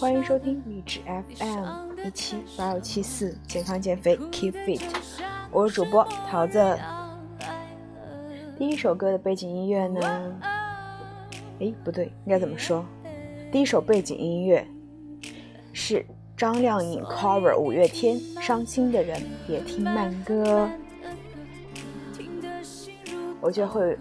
[0.00, 4.82] 欢迎收听励志 FM 一七八二七四，健康减肥 Keep Fit，
[5.52, 6.76] 我是主播桃子。
[8.58, 10.40] 第一首歌的背景音乐呢？
[11.60, 12.84] 哎，不对，应该怎么说？
[13.52, 14.66] 第一首背景音乐
[15.72, 16.04] 是
[16.36, 20.68] 张靓颖 cover 五月天《伤心的人别听慢歌》，
[23.40, 23.96] 我觉得会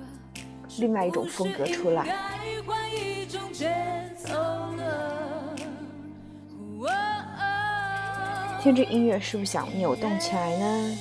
[0.79, 2.15] 另外一种风格出来。
[8.61, 10.97] 听着音乐是不是想扭动起来呢？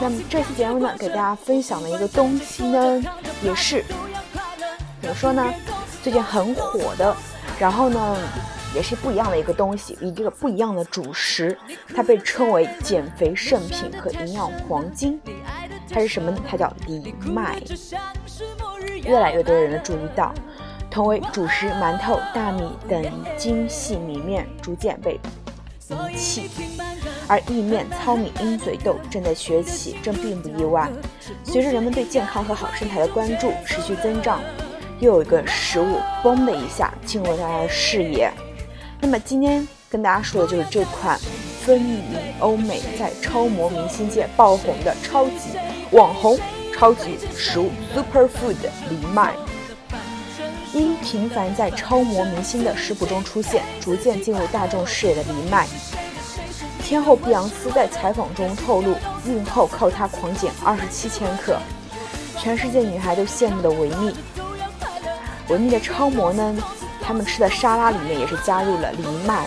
[0.00, 3.02] 那么这期节目呢，给大家分享的一个东西呢，
[3.42, 3.84] 也是
[5.02, 5.54] 怎么说呢？
[6.02, 7.14] 最近很火的，
[7.58, 8.16] 然后呢，
[8.76, 11.56] 也是不一样的一个东西，一个不一样的主食，
[11.94, 15.18] 它被称为减肥圣品和营养黄金。
[15.88, 16.38] 它是什么呢？
[16.46, 17.58] 它叫藜麦。
[19.02, 20.34] 越来越多人的注意到。
[20.90, 23.02] 同为主食，馒头、大米等
[23.38, 25.18] 精细米面逐渐被
[25.88, 26.50] 遗弃，
[27.26, 30.90] 而意面、糙米、鹰嘴豆正在崛起，这并不意外。
[31.42, 34.42] 随着人们对健康和好身材的关注持续增长，
[35.00, 38.30] 又有一个食物“嘣”的一下进入了大家的视野。
[39.00, 41.18] 那么今天跟大家说的就是这款
[41.64, 42.00] 风靡
[42.40, 45.58] 欧美、在超模明星界爆红的超级
[45.92, 46.38] 网红、
[46.72, 48.56] 超级食物 （super food）
[48.88, 49.34] 藜麦。
[50.72, 55.66] 因频繁在超模明星的食谱中出现，逐渐进入大众视野的藜麦。
[56.82, 58.94] 天后碧昂斯在采访中透露，
[59.26, 61.58] 孕后靠它狂减二十七千克，
[62.38, 64.14] 全世界女孩都羡慕的维密。
[65.48, 66.56] 维密的超模呢，
[67.06, 69.46] 他们吃的沙拉里面也是加入了藜麦。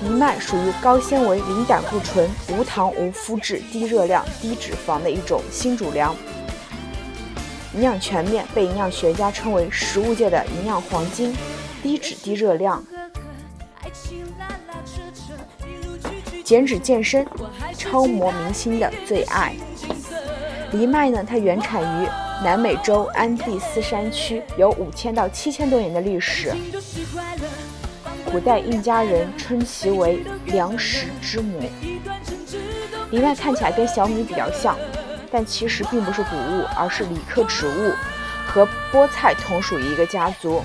[0.00, 6.14] 藜麦属于高纤维、零胆固醇、无糖、无麸质、低热量、低脂肪的一种新主粮。
[7.74, 11.36] 营养全面，被营养学家称为食物界的营养黄金，
[11.82, 12.82] 低脂低热量，
[16.44, 17.26] 减脂健身，
[17.76, 19.52] 超模明星的最爱。
[20.70, 22.08] 藜麦呢，它原产于
[22.42, 26.54] 南美洲安第斯山区，有五千到七千多年的历史。
[28.24, 31.60] 古代印加人称其为粮食之母。
[33.10, 34.76] 藜麦看起来跟小米比较像。
[35.32, 37.92] 但其实并不是谷物，而是里克植物，
[38.44, 40.64] 和菠菜同属于一个家族。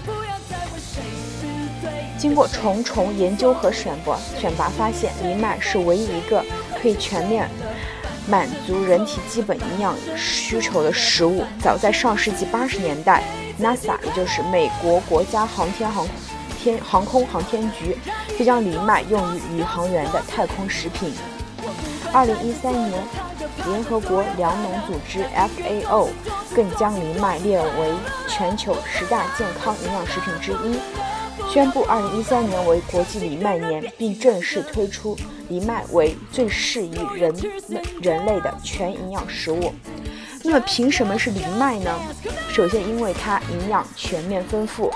[2.18, 6.44] 经过重重研究和选拔，选拔发现，藜麦是唯一一个
[6.82, 7.48] 可以全面
[8.28, 11.44] 满足人体基本营养需求的食物。
[11.60, 13.24] 早在上世纪八十年代
[13.60, 16.08] ，NASA 也就是美国国家航天航
[16.58, 17.98] 天航空航天局
[18.38, 21.14] 就将藜麦用于宇航员的太空食品。
[22.14, 23.26] 二零一三年。
[23.66, 26.10] 联合国粮农组织 （FAO）
[26.56, 27.94] 更将藜麦列为
[28.28, 30.80] 全球十大健康营养食品之一，
[31.56, 35.16] 宣布2013年为国际藜麦年，并正式推出
[35.48, 37.34] 藜麦为最适宜人
[38.02, 39.74] 人类的全营养食物。
[40.44, 41.98] 那么，凭什么是藜麦呢？
[42.50, 44.92] 首先，因为它营养全面丰富，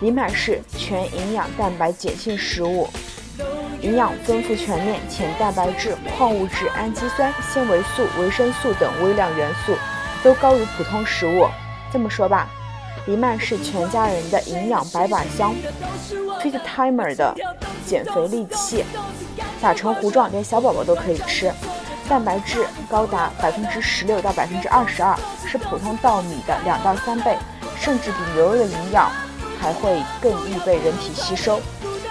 [0.00, 2.88] 藜麦是全营养蛋白碱性食物。
[3.82, 9.74] 营养丰富全面，且蛋白质、矿物质、氨基酸、纤维素、维生素等微量元素
[10.24, 11.46] 都高于普通食物。
[11.92, 12.48] 这么说吧，
[13.10, 15.52] 藜麦是全家人的营养百宝箱
[16.40, 17.34] ，Fit Timer 的
[17.84, 18.84] 减肥利器，
[19.60, 21.52] 打成糊状，连小宝宝都可以吃。
[22.08, 27.36] 蛋白质高达百分之十六到百分之二十二，是普通稻米的两到三倍，
[27.80, 29.10] 甚至比牛肉的营养
[29.60, 31.60] 还会更易被人体吸收。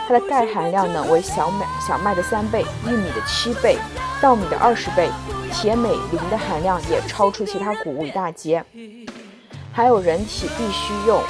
[0.06, 3.78] 它的钙含量呢为小麦小麦的三倍，玉米的七倍，
[4.20, 5.10] 稻米的二十倍，
[5.54, 8.62] 铁镁磷的含量也超出其他谷物一大截。
[9.72, 11.22] 还有人体必须用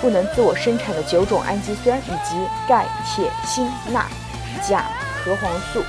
[0.00, 2.36] 不能自我生产的九种氨基酸，以及
[2.68, 4.06] 钙、铁、锌、钠、
[4.62, 4.84] 钾、
[5.24, 5.82] 核黄素、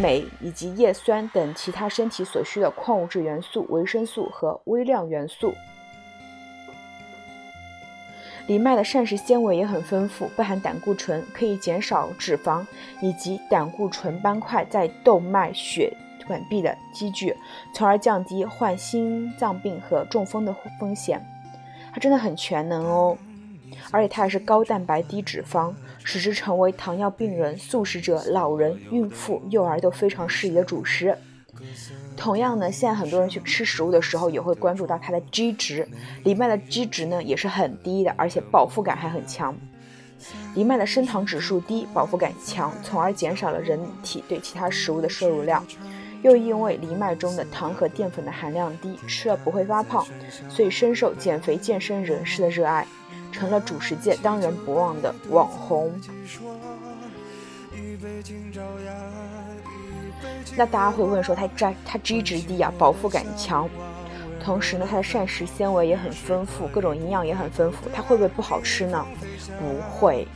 [0.00, 5.54] 镁以及叶酸等其他身体所需的矿物质元素、维生素和微量元素。
[8.46, 12.64] 藜麦的膳食纤维也很丰富，不含胆固醇，可以减少脂肪
[13.00, 15.92] 以及胆固醇斑块在动脉血
[16.26, 17.34] 管壁的积聚，
[17.72, 21.24] 从而降低患心脏病和中风的风险。
[21.92, 23.16] 它真的很全能哦，
[23.90, 25.72] 而且它也是高蛋白低脂肪，
[26.04, 31.16] 使之成为糖尿病人、素食者、老人、孕妇、幼儿都非常适宜的主食。
[32.18, 35.88] 同样呢，现在很多人去吃食物的时候，也会关注到它的 G 值。
[36.22, 39.56] 藜麦的 G 值呢也是很低的，而且饱腹感还很强。
[40.54, 45.64] 藜麦的升糖指数低，饱腹感强，从而减少了人体对其他食物的摄入量。
[46.26, 50.04] 又因为藜麦中的糖和淀粉的含量低，吃了不会发胖，
[50.48, 52.84] 所以深受减肥健身人士的热爱，
[53.30, 55.92] 成了主食界当仁不让的网红。
[60.56, 63.68] 那大家会问说，它它它脂质低啊，饱腹感强，
[64.42, 69.06] 同时呢，它的膳食纤维也很丰富，各种营养也很丰富，它会不会不好吃呢？
[69.60, 70.26] 不会，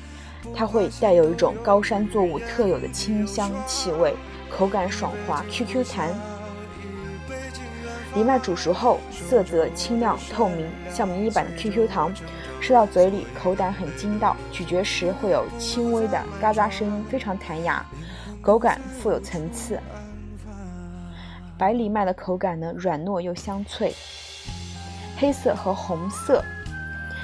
[0.54, 4.14] 它会带有一种高山作物特有的清香气味，
[4.50, 6.10] 口感爽滑，Q Q 弹。
[8.12, 12.12] 藜麦煮熟后，色泽清亮透明，像迷你版的 QQ 糖，
[12.60, 17.86] 吃到嘴里口感很筋道，咀嚼时会有轻微的嘎嘎声音，非常弹牙，
[18.42, 19.78] 口感富有层次。
[21.56, 23.94] 白藜麦的口感呢，软糯又香脆，
[25.16, 26.44] 黑色和红色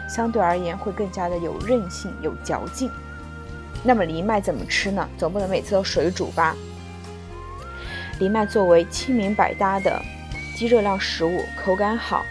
[0.09, 2.89] 相对而言会更加的有韧性、有嚼劲。
[3.83, 5.09] 那么藜麦怎么吃呢？
[5.19, 6.55] 总不能每次都水煮吧？
[8.19, 10.01] 藜麦作为清民百搭的
[10.57, 12.25] 低热量食物，口感好，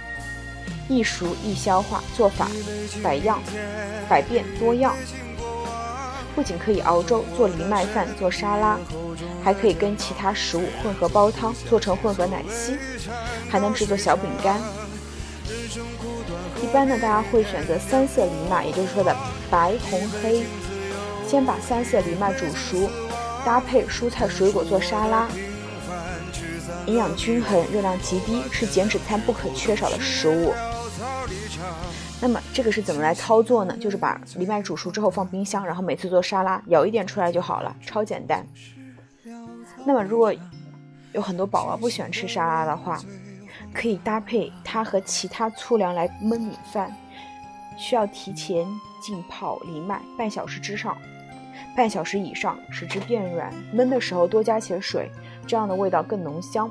[0.89, 2.49] 易熟易消化，做法
[3.03, 3.39] 百样
[4.09, 4.95] 百变多样。
[6.33, 8.77] 不仅可以熬粥、做藜麦饭、做沙拉，
[9.43, 12.77] 还可以跟其他食物混合煲汤，做成混合奶昔，
[13.49, 14.59] 还能制作小饼干。
[16.61, 19.15] 一般呢，大家会选择三色藜麦，也就是说的
[19.49, 20.43] 白、红、黑。
[21.27, 22.89] 先把三色藜麦煮熟，
[23.45, 25.27] 搭配蔬菜水果做沙拉，
[26.87, 30.53] 营养均衡，热量极低，是减脂餐不可缺少的食物。
[32.21, 33.75] 那么这个是怎么来操作呢？
[33.77, 38.45] 就是把藜麦煮熟之后放冰箱，然后每次做沙拉舀一点出来就好了，超简单。
[39.85, 40.33] 那么如果
[41.11, 42.99] 有很多宝宝不喜欢吃沙拉的话，
[43.73, 46.95] 可以搭配它和其他粗粮来焖米饭，
[47.77, 48.65] 需要提前
[49.01, 50.97] 浸泡藜麦半小时之上，
[51.75, 53.53] 半小时以上使之变软。
[53.73, 55.11] 焖的时候多加些水，
[55.47, 56.69] 这样的味道更浓香。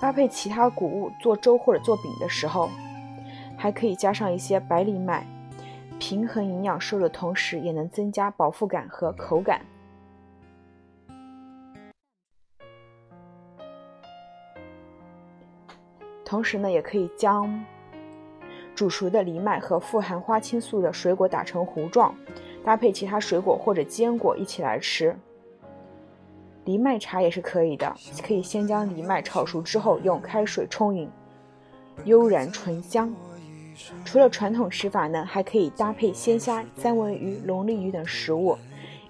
[0.00, 2.68] 搭配其他谷物做粥或者做饼的时候。
[3.56, 5.26] 还可以加上一些白藜麦，
[5.98, 9.60] 平衡营养摄入的同时，也能增加饱腹感和口感。
[16.24, 17.62] 同时呢，也可以将
[18.74, 22.14] 煮熟的藜麦和富含花青素的水果打成糊状，
[22.64, 25.14] 搭配其他水果或者坚果一起来吃。
[26.70, 31.10] 藜麦茶也是可以的，可以先将藜麦炒熟之后，用开水冲饮，
[32.04, 33.12] 悠然醇香。
[34.04, 38.56] 除了传统吃法呢，还可以搭配鲜虾、三文鱼、龙利鱼等食物，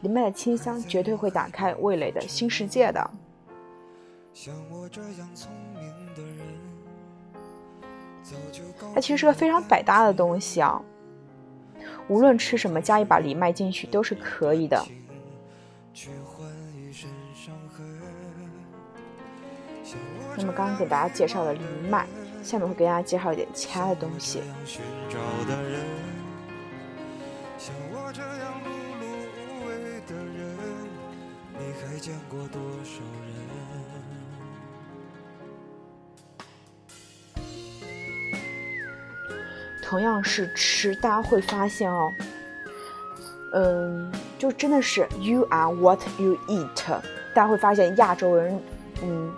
[0.00, 3.10] 藜麦的清香绝对会打开味蕾的新世界的。
[8.94, 10.80] 它其实是个非常百搭的东西啊，
[12.08, 14.82] 无论吃什么，加一把藜麦进去都是可以的。
[20.36, 22.06] 那么刚刚给大家介绍了藜麦。
[22.42, 24.42] 下面会给大家介绍一点其他的东西。
[32.00, 33.36] 见过多少人
[39.82, 42.10] 同样是吃，大家会发现哦，
[43.52, 47.19] 嗯，就真的是 you are what you eat。
[47.34, 48.60] 大家会发现亚洲人，
[49.02, 49.32] 嗯。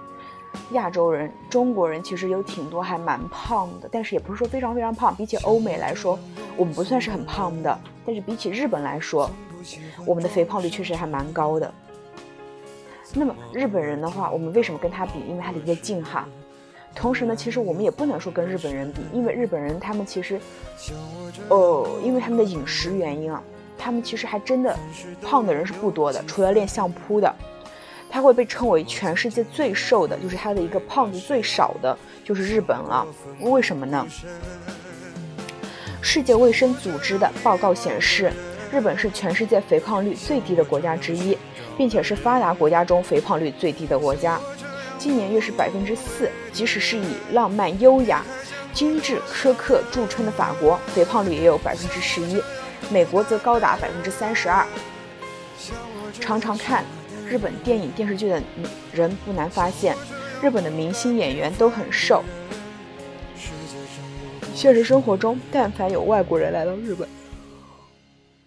[0.72, 5.14] 亚洲人、中国人其实有挺多还蛮胖的，但是也不是说非常非常胖。
[5.14, 6.18] 比起欧美来说，
[6.58, 7.78] 我们不算是很胖的。
[8.04, 9.30] 但是比起日本来说，
[10.04, 11.72] 我们的肥胖率确实还蛮高的。
[13.14, 15.20] 那么日本人的话，我们为什么跟他比？
[15.26, 16.28] 因为他离得近哈。
[16.94, 20.38] 同时呢，其实我们也不能说跟日本人比，因为日本人他们其实，
[21.48, 23.42] 呃，因为他们的饮食原因啊，
[23.78, 24.76] 他们其实还真的
[25.22, 27.34] 胖的人是不多的，除了练相扑的。
[28.12, 33.06] 它会被称为全世界最瘦的，就是它的一个胖子最少的，就是日本了。
[33.40, 34.06] 为什么呢？
[36.02, 38.30] 世界卫生组织的报告显示，
[38.70, 41.38] 日本是全世界肥胖率最低的国家之一，
[41.78, 44.38] 并且是发达国家中肥胖率最低的国家。
[44.98, 46.30] 今年约是百分之四。
[46.52, 48.22] 即使是以浪漫、优雅、
[48.74, 52.42] 精致、苛刻著称的法国，肥胖率也有百分之十一，
[52.90, 54.66] 美国则高达百分之三十二。
[56.20, 56.84] 常常看。
[57.32, 58.42] 日本电影电视剧的
[58.92, 59.96] 人不难发现，
[60.42, 62.22] 日本的明星演员都很瘦。
[64.54, 67.08] 现实生活中，但凡有外国人来到日本，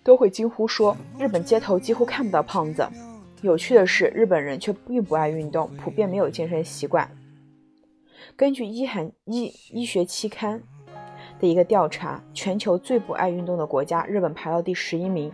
[0.03, 2.87] 都会惊呼说：“日本街头几乎看不到胖子。”
[3.41, 7.09] 有趣的是，日本人却并不爱运动，普遍没有健身习惯。
[8.35, 10.61] 根据医韩医医学期刊
[11.39, 15.31] 的一个调查，全球最不爱运动的国家，日本排到第十一名。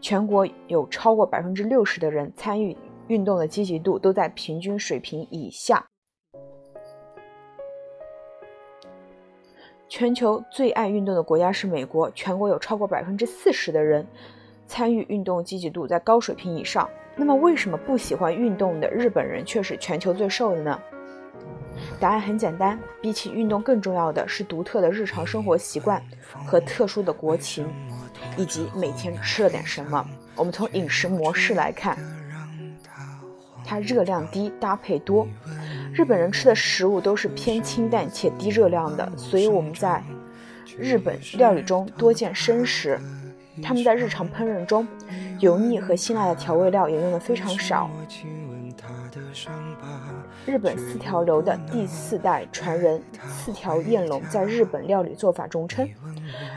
[0.00, 2.76] 全国有超过百分之六十的人参与
[3.08, 5.86] 运动的积极度都在平均水平以下。
[9.88, 14.06] 全球最爱运动的国家是美国，全国有超过百分之四十的人
[14.66, 16.88] 参与运动积极度在高水平以上。
[17.14, 20.78] 那么，为什么不喜欢运动的日本人却是全球最瘦的呢？
[22.00, 26.02] 答案很简单，比起运动更重要的是独特的日常生活习惯
[26.46, 27.66] 和特殊的国情，
[28.36, 30.06] 以及每天吃了点什么。
[30.34, 31.96] 我们从饮食模式来看，
[33.64, 35.26] 它热量低，搭配多。
[35.92, 40.02] 日本人吃的食物都是偏清淡且低热量的，所以我们在
[40.78, 43.00] 日本料理中多见生食。
[43.62, 44.86] 他们在日常烹饪中，
[45.40, 47.88] 油腻和辛辣的调味料也用的非常少。
[50.44, 55.88] 日本四条流的第四代传人四条彦龙在日本料理做法中称，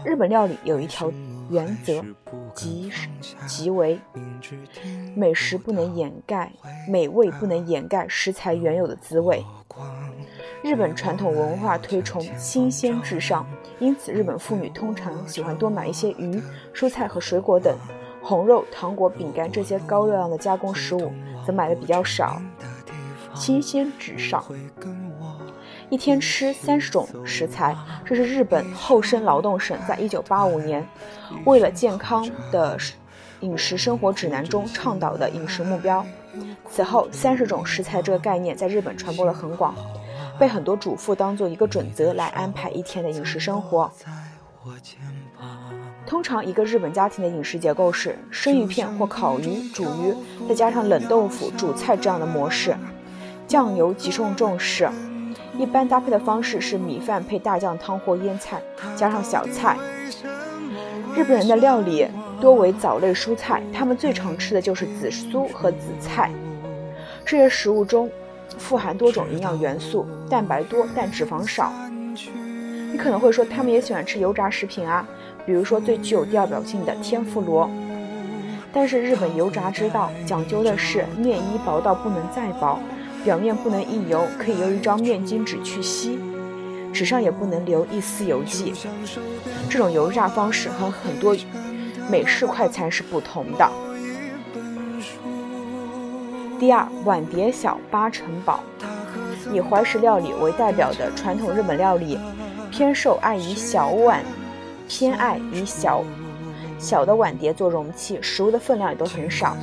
[0.03, 1.09] 日本料理有一条
[1.49, 2.03] 原则，
[2.53, 2.91] 即
[3.47, 3.99] 即为
[5.15, 6.51] 美食不能掩盖
[6.87, 9.43] 美味，不能掩盖食材原有的滋味。
[10.61, 13.45] 日本传统文化推崇新鲜至上，
[13.79, 16.41] 因此日本妇女通常喜欢多买一些鱼、
[16.73, 17.75] 蔬菜和水果等。
[18.21, 21.11] 红肉、糖果、饼干这些高热量的加工食物
[21.47, 22.41] 则买的比较少。
[23.33, 24.43] 新鲜至上，
[25.89, 30.87] 一天吃三十种食材，这是日本厚生劳动省在一九八五年
[31.45, 32.77] 为了健康的
[33.39, 36.05] 饮食生活指南中倡导的饮食目标。
[36.69, 39.73] 此后，三十种食材这个概念在日本传播的很广。
[40.37, 43.91] 被很多主妇当做一个准则来安排一天的饮食生活。
[46.05, 50.15] 通常，一个日本家庭的饮食结构是生鱼片或烤鱼、煮鱼，
[50.47, 52.73] 再加上冷豆腐、煮菜这样的模式。
[53.47, 54.87] 酱油极受重视，
[55.59, 58.61] 一般搭配的方式是米饭配大酱汤或腌菜，
[58.95, 59.77] 加上小菜。
[61.13, 62.07] 日本人的料理
[62.39, 66.31] 多为藻类蔬菜，他们最常吃的就是紫苏和紫菜。
[67.25, 68.09] 这些食物中。
[68.57, 71.71] 富含多种营养元素，蛋白多但脂肪少。
[72.91, 75.07] 你可能会说，他们也喜欢吃油炸食品啊，
[75.45, 77.69] 比如说最具有代表性的天妇罗。
[78.73, 82.79] 但是日本油炸之道讲究的是面衣薄到不能再薄，
[83.23, 86.19] 表面不能溢油，可以用一张面巾纸去吸，
[86.93, 88.73] 纸上也不能留一丝油迹。
[89.69, 91.35] 这种油炸方式和很多
[92.09, 93.69] 美式快餐是不同的。
[96.59, 98.63] 第二，碗碟小八成饱。
[99.53, 102.19] 以怀石料理为代表的传统日本料理，
[102.69, 104.23] 偏受爱以小碗，
[104.87, 106.03] 偏爱以小
[106.79, 109.55] 小的碗碟做容器，食物的分量也都很少，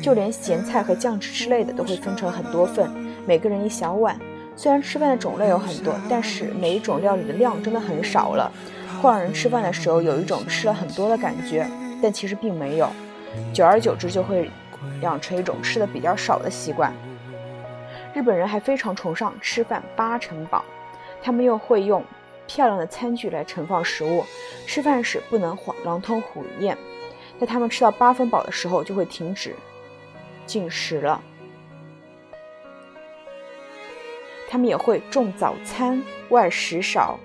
[0.00, 2.88] 就连咸菜和酱汁之类的都会分成很多份，
[3.26, 4.18] 每个人一小碗。
[4.56, 8.50] 虽然吃饭的种类有很多，但是每一种料理的量真的很少了，
[9.02, 11.66] 会让人吃饭的时候有一种吃了很多的感觉，
[12.00, 12.88] 但其实并没有，
[13.52, 14.48] 久而久之就会。
[15.00, 16.92] 养成一种吃的比较少的习惯。
[18.12, 20.62] 日本人还非常崇尚吃饭八成饱，
[21.22, 22.04] 他们又会用
[22.46, 24.24] 漂亮的餐具来盛放食物，
[24.66, 26.76] 吃饭时不能狼吞虎咽，
[27.40, 29.54] 在他们吃到八分饱的时候就会停止
[30.46, 31.20] 进食了。
[34.48, 37.18] 他们也会重早餐，外食少。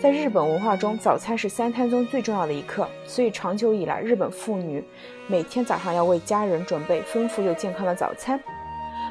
[0.00, 4.82] 在日本文化中，早餐是三餐中最重要的一课，所以长久以来，日本妇女
[5.26, 8.40] 每天早上要为家人准备丰富又健康的早餐。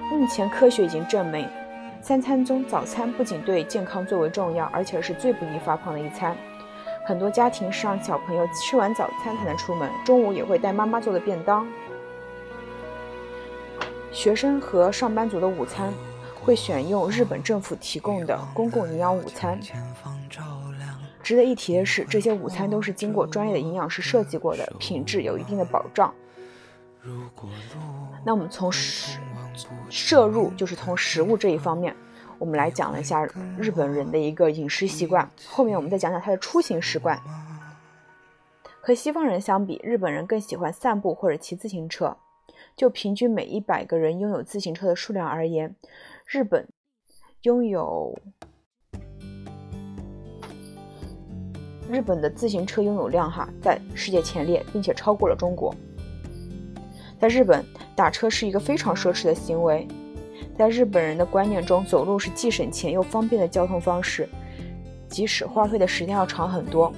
[0.09, 1.48] 目前科学已经证明，
[2.01, 6.36] 三餐中早餐不仅对健康最为重要，而且是最不易发胖的一餐。
[7.06, 11.68] 很多家庭是让小朋友吃完早餐才能出门，中午也会带妈妈做的便当。
[14.12, 15.94] 学生和上班族的午餐
[16.41, 19.60] 会选用日本政府提供的公共营养午餐。
[21.22, 26.12] 值得一提的是，这些午餐都是经过专业的营养师设计过的，品质有一定的保障。
[28.25, 29.20] 那我们从食
[29.89, 31.96] 摄入，就是从食物这一方面，
[32.38, 33.25] 我们来讲了一下
[33.58, 35.29] 日本人的一个饮食习惯。
[35.48, 37.19] 后面我们再讲讲他的出行习惯。
[38.81, 42.15] 和西方人相比，日本人更喜欢散步或者骑自行车。
[42.75, 45.75] 就平均每一百个人拥有自行车的数量而言，
[46.25, 46.67] 日本
[47.41, 48.17] 拥有。
[51.91, 55.75] 日本的自行车拥有量哈在世界前列，并且超过了中国。
[57.19, 59.85] 在日本，打车是一个非常奢侈的行为。
[60.57, 64.27] 在日本人的观念中，走路是既省钱又方便的交通方式，
[65.09, 66.93] 即使花费的时间要长很多。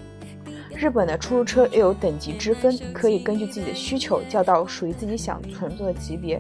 [0.75, 6.39] 日本的出租车又有等级之分，可以根据自己的需求叫到属于自己想乘坐的级别。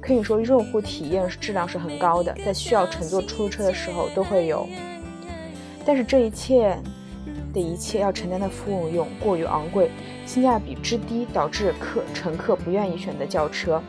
[0.00, 4.66] 可以说，用户体验质量是很高的，在需要乘坐出租车的时候都会有。
[5.84, 6.78] 但是这一切。
[7.52, 9.90] 的一切要承担的服务用过于昂贵，
[10.26, 13.82] 性价比之低，导致客乘客不愿意选择轿车。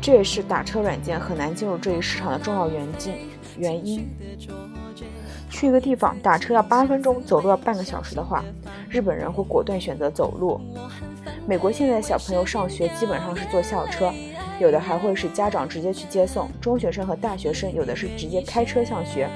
[0.00, 3.14] 这也是打车软件很难进入这一市场的重要原因。
[3.58, 4.08] 原因。
[5.50, 8.42] 去一个地方打车要八分钟，走路要半个小时的话，
[8.88, 10.60] 日本人会果断选择走路。
[11.46, 14.12] 美国现在小朋友上学基本上是坐校车，
[14.60, 16.48] 有的还会是家长直接去接送。
[16.60, 19.28] 中学生和大学生有的是直接开车上学，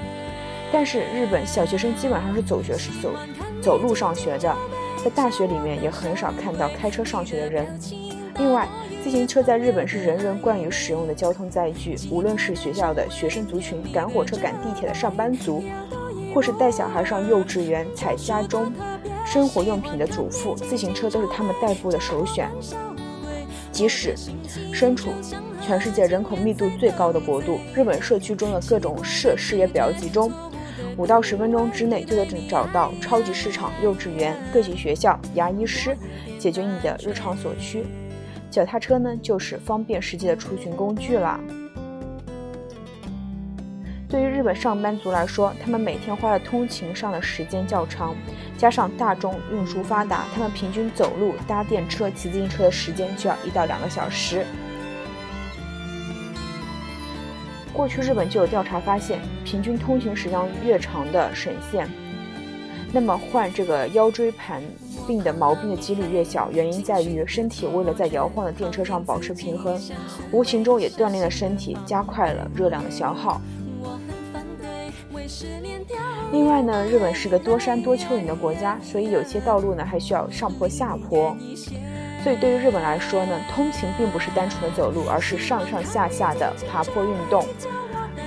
[0.77, 3.09] 但是日本小学生基本上是走学是走
[3.61, 4.53] 走路上学的，
[5.01, 7.79] 在大学里面也很少看到开车上学的人。
[8.37, 8.67] 另外，
[9.01, 15.63] 自行车在日本是人人惯于使用的交通载具，无论是学校的学生族群、赶火车、赶地铁的上班族，
[16.33, 18.69] 或是带小孩上幼稚园、采家中。
[19.25, 22.51] 生活用品的主妇，自行车都是他们代步的首选。
[23.71, 24.13] 即使
[24.73, 25.11] 身处
[25.61, 30.29] 全世界人口密度最高的国度，日本社区中的各种设施也比较集中，
[30.97, 35.95] 五到十分钟之内就能找到超级市场、幼稚园、各级学校、牙医师，
[36.39, 37.85] 解决你的日常所需。
[38.49, 41.37] 脚踏车呢，就是方便实际的出行工具了。
[44.07, 48.15] 对于日本上班族来说，他们每天花在通勤上的时间较长，
[48.57, 54.45] 加上大众运输发达，他们平均走路、搭电车、骑自行车的时间就要一到两个小时。
[57.75, 61.87] 过去日本就有调查发现，平均通行时间越长的省县，
[62.93, 64.63] 那么患这个腰椎盘
[65.05, 66.49] 病的毛病的几率越小。
[66.51, 69.77] 原因在于身体为了在摇晃的电车上保持平衡，
[70.31, 73.41] 无形中也锻炼了身体，加快了热量的消耗。
[76.31, 81.35] 另外呢，日本是个多山多丘陵的国家，所以有些道路呢还需要上坡下坡。
[82.25, 87.45] 所以对于日本来说呢，通勤并不是单纯的走路，而是上上下下的爬坡运动。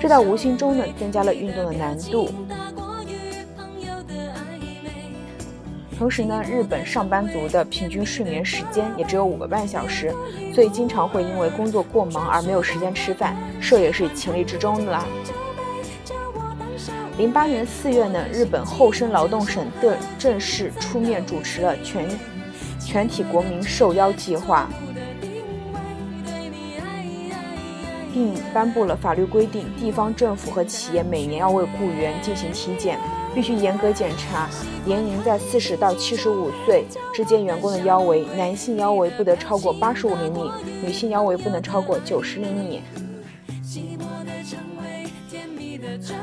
[0.00, 2.30] 这在无形中呢增加了运动的难度。
[5.98, 10.14] 同时呢，日本上班族的平均睡眠时间也只有五个半小时，
[10.54, 15.04] 所以经常会因为工作过忙而没有时间吃饭，这也是情理之中的啦。
[17.16, 22.08] 零八年四月呢，日本厚生劳动省的正式出面主持了全
[22.90, 24.66] 全体国民受邀计划，
[28.14, 32.98] 并颁布了法律规定，地方政府和企业每年要为雇员进行体检，
[33.34, 34.48] 必须严格检查
[34.86, 40.50] 年龄在四十到七十五岁之间员工的腰围，男性腰围不得超过八十五厘米，
[40.82, 42.80] 女性腰围不能超过九十厘米。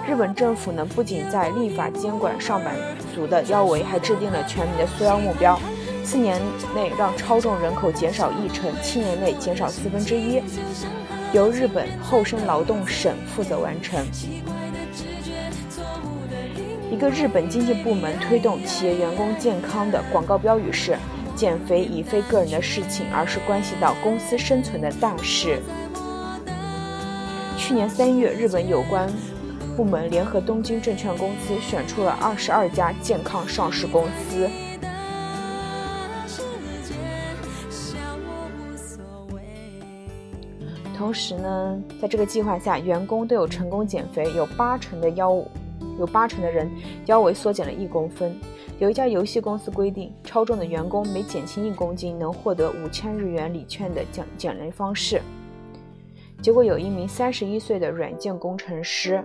[0.07, 2.73] 日本政府呢，不仅在立法监管上班
[3.13, 5.59] 族的腰围，还制定了全民的缩腰目标：
[6.05, 6.39] 四年
[6.75, 10.39] 内让超重人口减少一成，七年内减少四分之一，
[11.33, 14.05] 由日本厚生劳动省负责完成。
[16.91, 20.95] 一个日本经济部门推动企业员工健康的广告标语是
[21.35, 25.59] ：“减肥已非个人的事情，而是关系到公司生存的大事。”
[27.57, 29.11] 去年三月，日本有关。
[29.75, 34.47] 部门联合东京证券公司选出了二十二家健康上市公司。
[41.05, 45.35] 同时呢，在这个计划下，员工都有成功减肥，有八成的腰，
[45.99, 46.67] 有八成的人
[47.05, 48.35] 腰围缩减了一公分。
[48.79, 55.21] 有一家游戏公司规定，超重的员工每减轻一公斤，能获得五千日元礼券的奖减肥方式。
[56.41, 59.23] 结果有一名三十一岁的软件工程师。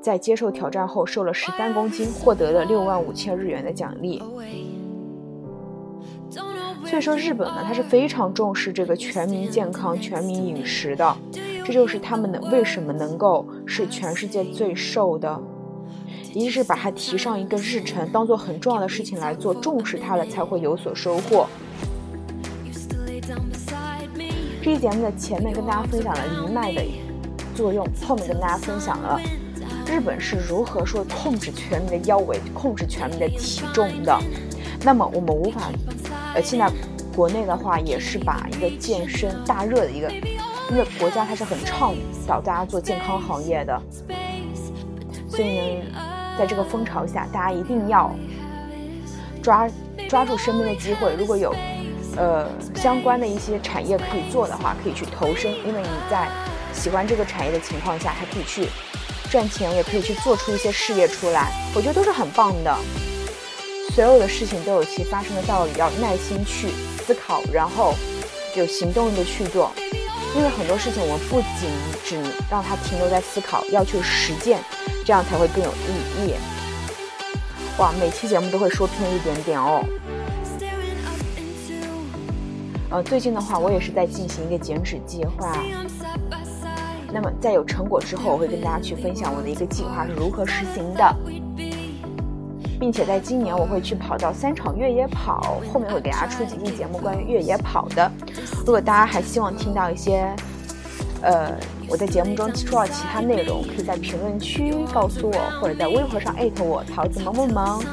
[0.00, 4.20] 在接受挑战后，瘦了十三公斤，获得了六万五千日元的奖励。
[6.92, 11.16] 所以说，日本呢，它是非常重视这个全民健康、全民饮食的，
[11.64, 15.40] 这就是他们能为什么能够是全世界最瘦的，
[16.34, 21.46] 一是把它提上一个日程，当做很重要的事情来做，重视它了才会有所收获。
[24.60, 26.82] 这期节目的前面跟大家分享了藜麦的
[27.54, 29.18] 作用，后面跟大家分享了。
[29.86, 34.14] 日本是如何说控制全民的腰围、控制全民的体重的？
[34.84, 35.70] 那么我们无法，
[36.34, 36.70] 呃，现在
[37.14, 40.10] 国内的话也是把一个健身大热的一个，
[40.70, 41.94] 因为国家它是很倡
[42.26, 43.82] 导大家做健康行业的，
[45.28, 45.84] 所以呢，
[46.38, 48.14] 在这个风潮下，大家一定要
[49.42, 49.68] 抓
[50.08, 51.54] 抓住身边的机会，如果有
[52.16, 56.28] 呃相关的一些产业可以做的话，可以去投身，因为你在
[56.72, 58.68] 喜欢这个产业的情况下，还可以去。
[59.30, 62.76] 赚钱也可以去做出一些事业出来，我觉得都是很棒的。
[63.94, 66.68] 所有的事情都有其发生的道理，要耐心去
[67.04, 67.94] 思考，然后
[68.56, 69.70] 有行动的去做。
[70.34, 71.68] 因为很多事情我们不仅
[72.02, 72.16] 只
[72.50, 74.60] 让它停留在思考，要去实践，
[75.04, 76.34] 这样才会更有意义。
[77.76, 79.84] 哇，每期节目都会说偏一点点哦。
[82.88, 85.54] 呃，最近的话，我也是在进行一个减脂计划。
[87.12, 91.14] 那么在有成果之后，我会跟大家去分享我的一个计划是如何实行的，
[92.82, 98.10] 并且在今年我会去跑到三场越野跑，后面会给大家出几期节目关于越野跑的。
[98.66, 100.34] 如果大家还希望听到一些，
[101.22, 101.56] 呃，
[101.88, 107.84] 我在节目中说到其他内容，可以在评论区告诉我，或者在微博上艾特我桃子萌萌萌。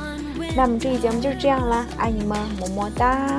[0.58, 3.30] 那么这期节目就是这样啦，爱你们，么么哒。